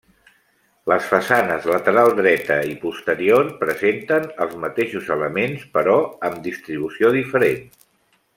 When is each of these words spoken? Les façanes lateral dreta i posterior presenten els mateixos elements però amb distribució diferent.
Les 0.91 1.09
façanes 1.09 1.67
lateral 1.71 2.09
dreta 2.19 2.57
i 2.69 2.73
posterior 2.85 3.51
presenten 3.59 4.25
els 4.47 4.57
mateixos 4.67 5.13
elements 5.17 5.69
però 5.77 5.99
amb 6.31 6.43
distribució 6.49 7.15
diferent. 7.21 7.63